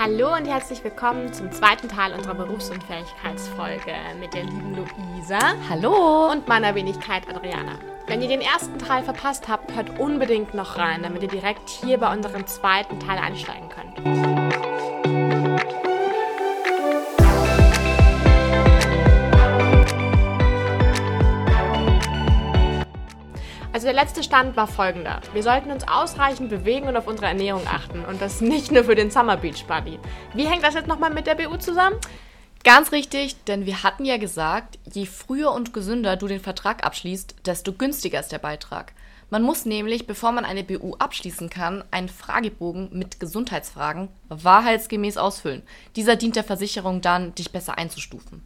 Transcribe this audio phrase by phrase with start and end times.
[0.00, 5.40] Hallo und herzlich willkommen zum zweiten Teil unserer Berufsunfähigkeitsfolge mit der lieben Luisa.
[5.68, 6.30] Hallo.
[6.30, 7.80] Und meiner Wenigkeit Adriana.
[8.06, 11.98] Wenn ihr den ersten Teil verpasst habt, hört unbedingt noch rein, damit ihr direkt hier
[11.98, 14.27] bei unserem zweiten Teil einsteigen könnt.
[23.78, 25.20] Also der letzte Stand war folgender.
[25.32, 28.04] Wir sollten uns ausreichend bewegen und auf unsere Ernährung achten.
[28.04, 30.00] Und das nicht nur für den Summer Beach Buddy.
[30.34, 31.94] Wie hängt das jetzt nochmal mit der BU zusammen?
[32.64, 37.36] Ganz richtig, denn wir hatten ja gesagt, je früher und gesünder du den Vertrag abschließt,
[37.46, 38.94] desto günstiger ist der Beitrag.
[39.30, 45.62] Man muss nämlich, bevor man eine BU abschließen kann, einen Fragebogen mit Gesundheitsfragen wahrheitsgemäß ausfüllen.
[45.94, 48.42] Dieser dient der Versicherung dann, dich besser einzustufen.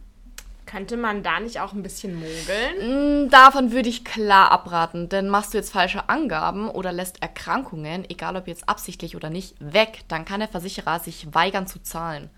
[0.73, 3.25] Könnte man da nicht auch ein bisschen mogeln?
[3.25, 8.09] Mm, davon würde ich klar abraten, denn machst du jetzt falsche Angaben oder lässt Erkrankungen,
[8.09, 12.31] egal ob jetzt absichtlich oder nicht, weg, dann kann der Versicherer sich weigern zu zahlen.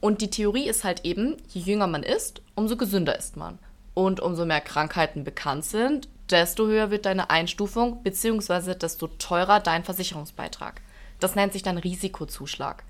[0.00, 3.56] Und die Theorie ist halt eben, je jünger man ist, umso gesünder ist man.
[3.94, 8.74] Und umso mehr Krankheiten bekannt sind, desto höher wird deine Einstufung bzw.
[8.74, 10.80] desto teurer dein Versicherungsbeitrag.
[11.20, 12.82] Das nennt sich dann Risikozuschlag.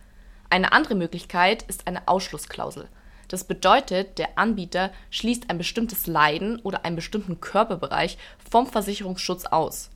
[0.48, 2.88] Eine andere Möglichkeit ist eine Ausschlussklausel.
[3.28, 8.18] Das bedeutet, der Anbieter schließt ein bestimmtes Leiden oder einen bestimmten Körperbereich
[8.50, 9.90] vom Versicherungsschutz aus.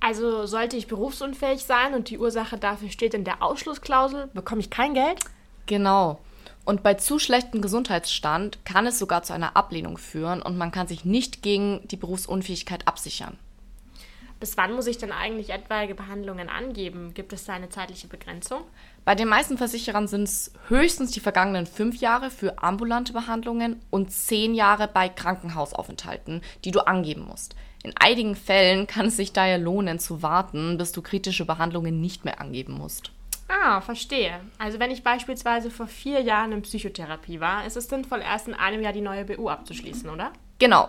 [0.00, 4.70] Also sollte ich berufsunfähig sein und die Ursache dafür steht in der Ausschlussklausel, bekomme ich
[4.70, 5.20] kein Geld?
[5.66, 6.18] Genau.
[6.64, 10.86] Und bei zu schlechtem Gesundheitsstand kann es sogar zu einer Ablehnung führen und man kann
[10.86, 13.38] sich nicht gegen die Berufsunfähigkeit absichern.
[14.40, 17.12] Bis wann muss ich denn eigentlich etwaige Behandlungen angeben?
[17.12, 18.62] Gibt es da eine zeitliche Begrenzung?
[19.04, 24.10] Bei den meisten Versicherern sind es höchstens die vergangenen fünf Jahre für ambulante Behandlungen und
[24.10, 27.54] zehn Jahre bei Krankenhausaufenthalten, die du angeben musst.
[27.82, 32.24] In einigen Fällen kann es sich daher lohnen zu warten, bis du kritische Behandlungen nicht
[32.24, 33.12] mehr angeben musst.
[33.48, 34.40] Ah, verstehe.
[34.58, 38.54] Also wenn ich beispielsweise vor vier Jahren in Psychotherapie war, ist es sinnvoll, erst in
[38.54, 40.32] einem Jahr die neue BU abzuschließen, oder?
[40.58, 40.88] Genau.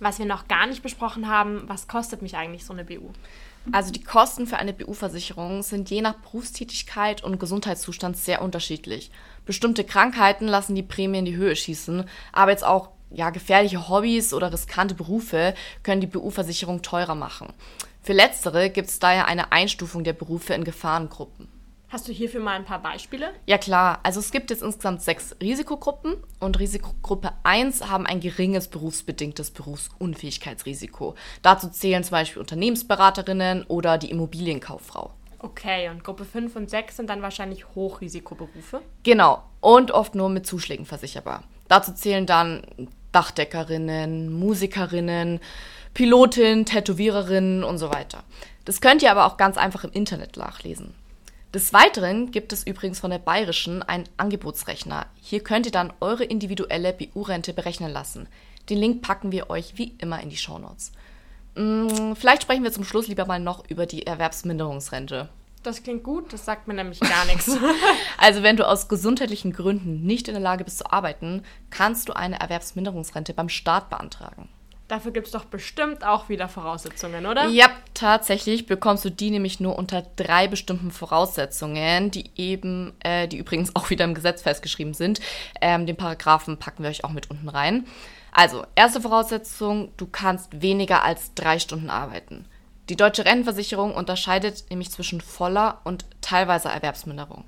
[0.00, 3.10] Was wir noch gar nicht besprochen haben, was kostet mich eigentlich so eine BU?
[3.70, 9.12] Also die Kosten für eine BU-Versicherung sind je nach Berufstätigkeit und Gesundheitszustand sehr unterschiedlich.
[9.46, 14.32] Bestimmte Krankheiten lassen die Prämie in die Höhe schießen, aber jetzt auch ja, gefährliche Hobbys
[14.34, 17.52] oder riskante Berufe können die BU-Versicherung teurer machen.
[18.02, 21.48] Für letztere gibt es daher eine Einstufung der Berufe in Gefahrengruppen.
[21.92, 23.34] Hast du hierfür mal ein paar Beispiele?
[23.44, 28.68] Ja klar, also es gibt jetzt insgesamt sechs Risikogruppen und Risikogruppe 1 haben ein geringes
[28.68, 31.16] berufsbedingtes Berufsunfähigkeitsrisiko.
[31.42, 35.10] Dazu zählen zum Beispiel Unternehmensberaterinnen oder die Immobilienkauffrau.
[35.38, 38.80] Okay, und Gruppe 5 und 6 sind dann wahrscheinlich Hochrisikoberufe?
[39.02, 41.42] Genau, und oft nur mit Zuschlägen versicherbar.
[41.68, 42.62] Dazu zählen dann
[43.12, 45.40] Dachdeckerinnen, Musikerinnen,
[45.92, 48.24] Pilotinnen, Tätowiererinnen und so weiter.
[48.64, 50.94] Das könnt ihr aber auch ganz einfach im Internet nachlesen.
[51.54, 55.06] Des Weiteren gibt es übrigens von der Bayerischen einen Angebotsrechner.
[55.20, 58.26] Hier könnt ihr dann eure individuelle BU-Rente berechnen lassen.
[58.70, 60.92] Den Link packen wir euch wie immer in die Shownotes.
[61.54, 65.28] Hm, vielleicht sprechen wir zum Schluss lieber mal noch über die Erwerbsminderungsrente.
[65.62, 67.50] Das klingt gut, das sagt mir nämlich gar nichts.
[68.16, 72.14] Also wenn du aus gesundheitlichen Gründen nicht in der Lage bist zu arbeiten, kannst du
[72.14, 74.48] eine Erwerbsminderungsrente beim Staat beantragen.
[74.88, 77.48] Dafür gibt es doch bestimmt auch wieder Voraussetzungen, oder?
[77.48, 77.70] Ja,
[78.02, 83.76] tatsächlich bekommst du die nämlich nur unter drei bestimmten Voraussetzungen, die eben, äh, die übrigens
[83.76, 85.20] auch wieder im Gesetz festgeschrieben sind.
[85.60, 87.86] Ähm, den Paragraphen packen wir euch auch mit unten rein.
[88.32, 92.46] Also, erste Voraussetzung, du kannst weniger als drei Stunden arbeiten.
[92.88, 97.44] Die deutsche Rentenversicherung unterscheidet nämlich zwischen voller und teilweiser Erwerbsminderung.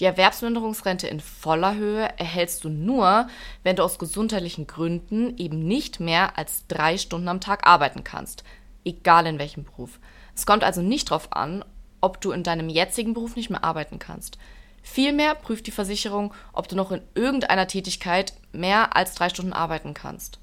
[0.00, 3.26] Die Erwerbsminderungsrente in voller Höhe erhältst du nur,
[3.62, 8.44] wenn du aus gesundheitlichen Gründen eben nicht mehr als drei Stunden am Tag arbeiten kannst,
[8.84, 9.98] egal in welchem Beruf.
[10.34, 11.64] Es kommt also nicht darauf an,
[12.00, 14.38] ob du in deinem jetzigen Beruf nicht mehr arbeiten kannst.
[14.82, 19.94] Vielmehr prüft die Versicherung, ob du noch in irgendeiner Tätigkeit mehr als drei Stunden arbeiten
[19.94, 20.38] kannst.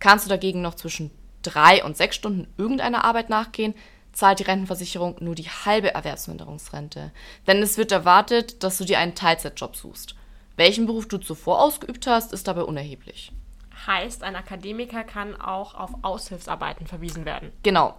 [0.00, 1.12] Kannst du dagegen noch zwischen
[1.42, 3.74] drei und sechs Stunden irgendeiner Arbeit nachgehen,
[4.12, 7.12] zahlt die Rentenversicherung nur die halbe Erwerbsminderungsrente.
[7.46, 10.16] Denn es wird erwartet, dass du dir einen Teilzeitjob suchst.
[10.56, 13.32] Welchen Beruf du zuvor ausgeübt hast, ist dabei unerheblich.
[13.86, 17.52] Heißt, ein Akademiker kann auch auf Aushilfsarbeiten verwiesen werden.
[17.62, 17.94] Genau.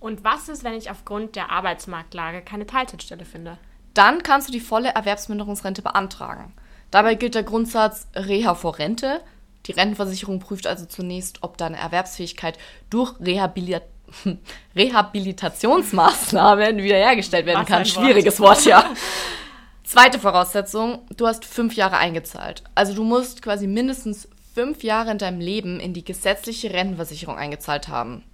[0.00, 3.58] Und was ist, wenn ich aufgrund der Arbeitsmarktlage keine Teilzeitstelle finde?
[3.94, 6.54] Dann kannst du die volle Erwerbsminderungsrente beantragen.
[6.90, 9.20] Dabei gilt der Grundsatz Reha vor Rente.
[9.66, 12.58] Die Rentenversicherung prüft also zunächst, ob deine Erwerbsfähigkeit
[12.90, 13.90] durch Rehabilitation
[14.76, 17.82] Rehabilitationsmaßnahmen wiederhergestellt werden Was kann.
[17.82, 17.94] ein Wort.
[17.94, 18.90] Schwieriges Wort, ja.
[19.84, 22.62] Zweite Voraussetzung, du hast fünf Jahre eingezahlt.
[22.74, 27.88] Also du musst quasi mindestens fünf Jahre in deinem Leben in die gesetzliche Rentenversicherung eingezahlt
[27.88, 28.24] haben.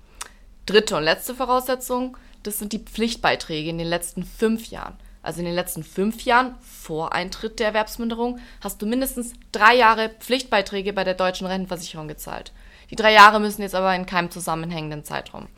[0.66, 4.96] Dritte und letzte Voraussetzung, das sind die Pflichtbeiträge in den letzten fünf Jahren.
[5.22, 10.10] Also in den letzten fünf Jahren vor Eintritt der Erwerbsminderung hast du mindestens drei Jahre
[10.20, 12.52] Pflichtbeiträge bei der deutschen Rentenversicherung gezahlt.
[12.90, 15.48] Die drei Jahre müssen jetzt aber in keinem zusammenhängenden Zeitraum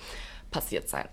[0.50, 1.08] passiert sein.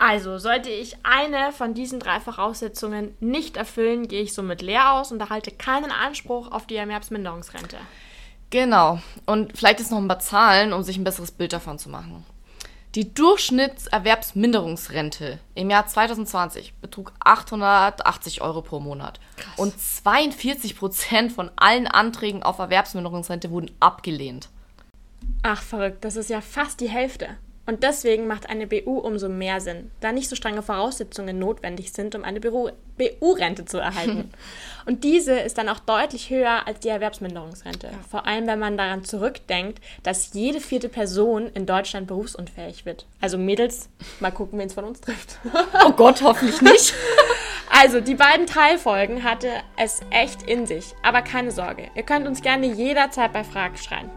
[0.00, 5.12] Also, sollte ich eine von diesen drei Voraussetzungen nicht erfüllen, gehe ich somit leer aus
[5.12, 7.76] und erhalte keinen Anspruch auf die Erwerbsminderungsrente.
[8.48, 8.98] Genau.
[9.26, 12.24] Und vielleicht ist noch ein paar Zahlen, um sich ein besseres Bild davon zu machen.
[12.94, 19.20] Die Durchschnittserwerbsminderungsrente im Jahr 2020 betrug 880 Euro pro Monat.
[19.36, 19.58] Krass.
[19.58, 24.48] Und 42 Prozent von allen Anträgen auf Erwerbsminderungsrente wurden abgelehnt.
[25.42, 26.06] Ach, verrückt.
[26.06, 27.36] Das ist ja fast die Hälfte.
[27.70, 32.16] Und deswegen macht eine BU umso mehr Sinn, da nicht so strenge Voraussetzungen notwendig sind,
[32.16, 34.32] um eine BU-Rente zu erhalten.
[34.86, 37.86] Und diese ist dann auch deutlich höher als die Erwerbsminderungsrente.
[37.86, 37.92] Ja.
[38.10, 43.06] Vor allem, wenn man daran zurückdenkt, dass jede vierte Person in Deutschland berufsunfähig wird.
[43.20, 43.88] Also Mädels,
[44.18, 45.38] mal gucken, wen es von uns trifft.
[45.86, 46.92] oh Gott, hoffentlich nicht.
[47.70, 50.94] Also, die beiden Teilfolgen hatte es echt in sich.
[51.02, 53.76] Aber keine Sorge, ihr könnt uns gerne jederzeit bei Fragen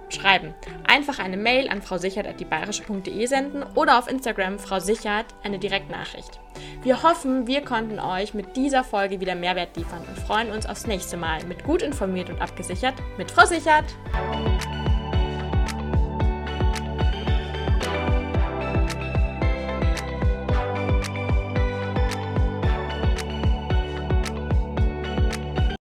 [0.10, 0.54] schreiben.
[0.88, 6.40] Einfach eine Mail an frausichert.bayerische.de senden oder auf Instagram Frau Sichert eine Direktnachricht.
[6.84, 10.86] Wir hoffen, wir konnten euch mit dieser Folge wieder Mehrwert liefern und freuen uns aufs
[10.86, 13.86] nächste Mal mit gut informiert und abgesichert mit Frau Sichert.